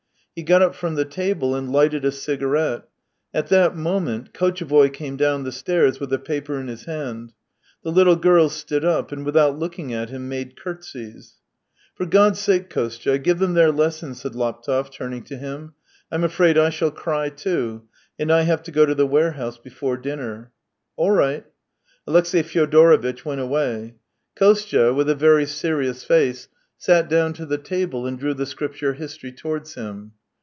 He 0.33 0.43
got 0.43 0.61
up 0.61 0.73
from 0.75 0.95
the 0.95 1.03
table 1.03 1.55
and 1.55 1.73
lighted 1.73 2.05
a 2.05 2.11
cigarette. 2.11 2.83
At 3.33 3.47
that 3.47 3.75
moment 3.75 4.33
Kotchevoy 4.33 4.93
came 4.93 5.17
down 5.17 5.43
the 5.43 5.51
stairs 5.51 5.99
with 5.99 6.11
a 6.13 6.17
paper 6.17 6.57
in 6.57 6.67
his 6.69 6.85
hand. 6.85 7.33
The 7.83 7.91
little 7.91 8.15
girls 8.15 8.55
stood 8.55 8.85
up, 8.85 9.11
and 9.11 9.25
without 9.25 9.59
looking 9.59 9.93
at 9.93 10.09
him, 10.09 10.29
made 10.29 10.55
curtsies." 10.55 11.33
For 11.95 12.05
God's 12.05 12.39
sake, 12.39 12.69
Kostya, 12.69 13.17
give 13.17 13.39
them 13.39 13.55
their 13.55 13.73
lessons," 13.73 14.21
said. 14.21 14.31
Laptev, 14.33 14.89
turning 14.89 15.23
to 15.25 15.35
him. 15.35 15.73
"I'm 16.09 16.23
afraid 16.23 16.57
I 16.57 16.69
shall 16.69 16.91
cry, 16.91 17.27
too, 17.27 17.83
and 18.17 18.31
I 18.31 18.43
have 18.43 18.63
to 18.63 18.71
go 18.71 18.85
to 18.85 18.95
the 18.95 19.05
warehouse 19.05 19.57
before 19.57 19.97
dinner."" 19.97 20.53
All 20.95 21.11
right." 21.11 21.45
Alexey 22.07 22.41
Fyodorovitch 22.41 23.25
went 23.25 23.41
away. 23.41 23.95
Kostya, 24.37 24.93
with 24.93 25.07
THREE 25.07 25.13
YEARS 25.13 25.19
247 25.19 25.19
a 25.19 25.27
very 25.29 25.45
serious 25.45 26.03
face, 26.05 26.47
sat 26.77 27.09
down 27.09 27.33
to 27.33 27.45
the 27.45 27.57
table 27.57 28.07
and 28.07 28.17
drew 28.17 28.33
the 28.33 28.45
Scripture 28.45 28.93
history 28.93 29.33
towards 29.33 29.73
him. 29.73 30.13